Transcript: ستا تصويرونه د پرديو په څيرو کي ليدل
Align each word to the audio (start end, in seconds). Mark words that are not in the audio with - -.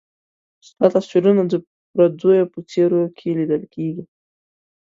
ستا 0.67 0.85
تصويرونه 0.95 1.41
د 1.47 1.53
پرديو 1.91 2.49
په 2.53 2.59
څيرو 2.69 3.01
کي 3.17 3.29
ليدل 3.37 3.61